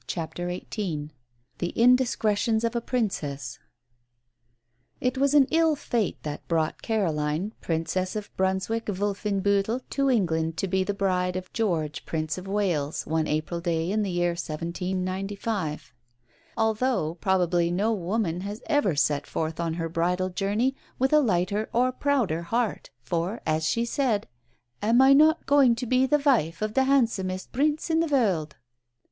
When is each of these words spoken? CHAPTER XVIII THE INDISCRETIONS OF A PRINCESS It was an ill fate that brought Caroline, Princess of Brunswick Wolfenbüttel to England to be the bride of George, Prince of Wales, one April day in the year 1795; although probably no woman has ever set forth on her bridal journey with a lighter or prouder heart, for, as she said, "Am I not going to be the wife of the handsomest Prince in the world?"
CHAPTER 0.07 0.47
XVIII 0.49 1.11
THE 1.59 1.69
INDISCRETIONS 1.79 2.63
OF 2.63 2.75
A 2.75 2.81
PRINCESS 2.81 3.59
It 4.99 5.19
was 5.19 5.35
an 5.35 5.45
ill 5.51 5.75
fate 5.75 6.17
that 6.23 6.47
brought 6.47 6.81
Caroline, 6.81 7.53
Princess 7.61 8.15
of 8.15 8.35
Brunswick 8.35 8.87
Wolfenbüttel 8.87 9.81
to 9.91 10.09
England 10.09 10.57
to 10.57 10.67
be 10.67 10.83
the 10.83 10.95
bride 10.95 11.35
of 11.35 11.53
George, 11.53 12.03
Prince 12.03 12.39
of 12.39 12.47
Wales, 12.47 13.05
one 13.05 13.27
April 13.27 13.61
day 13.61 13.91
in 13.91 14.01
the 14.01 14.09
year 14.09 14.31
1795; 14.31 15.93
although 16.57 17.13
probably 17.21 17.69
no 17.69 17.93
woman 17.93 18.41
has 18.41 18.63
ever 18.65 18.95
set 18.95 19.27
forth 19.27 19.59
on 19.59 19.75
her 19.75 19.87
bridal 19.87 20.29
journey 20.29 20.75
with 20.97 21.13
a 21.13 21.19
lighter 21.19 21.69
or 21.73 21.91
prouder 21.91 22.41
heart, 22.41 22.89
for, 23.03 23.39
as 23.45 23.69
she 23.69 23.85
said, 23.85 24.27
"Am 24.81 24.99
I 24.99 25.13
not 25.13 25.45
going 25.45 25.75
to 25.75 25.85
be 25.85 26.07
the 26.07 26.17
wife 26.25 26.63
of 26.63 26.73
the 26.73 26.85
handsomest 26.85 27.51
Prince 27.51 27.91
in 27.91 27.99
the 27.99 28.07
world?" 28.07 28.55